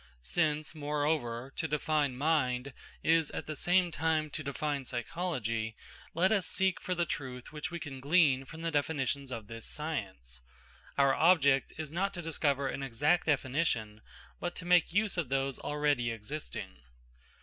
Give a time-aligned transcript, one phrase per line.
[0.23, 5.75] Since, moreover, to define mind is at the same time to define psychology,
[6.15, 9.67] let us seek for the truth which we can glean from the definitions of this
[9.67, 10.41] science.
[10.97, 14.01] Our object is not to discover an exact definition,
[14.39, 16.77] but to make use of those already existing.